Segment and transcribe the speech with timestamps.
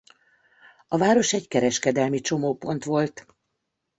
[0.87, 3.25] A város egy kereskedelmi csomópont volt.